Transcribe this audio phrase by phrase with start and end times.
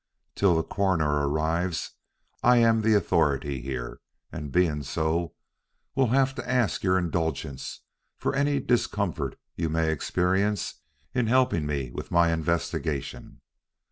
[0.33, 1.91] Till the Coroner arrives,
[2.41, 3.99] I am in authority here,
[4.31, 5.35] and being so,
[5.93, 7.81] will have to ask your indulgence
[8.17, 10.81] for any discomfort you may experience
[11.13, 13.41] in helping me with my investigation.